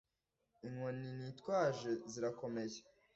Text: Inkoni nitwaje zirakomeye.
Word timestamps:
Inkoni 0.67 1.07
nitwaje 1.19 1.91
zirakomeye. 2.11 2.79